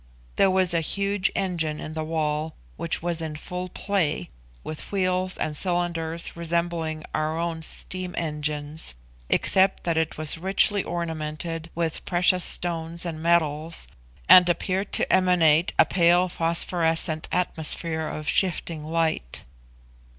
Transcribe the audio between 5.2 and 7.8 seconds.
and cylinders resembling our own